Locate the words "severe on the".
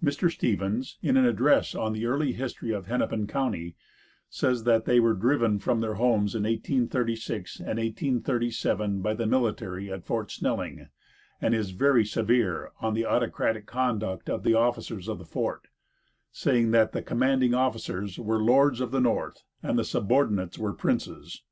12.04-13.04